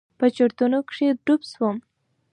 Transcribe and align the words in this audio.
په 0.19 0.25
چورتونو 0.35 0.77
کښې 0.89 1.07
ډوب 1.25 1.41
سوم. 1.51 1.75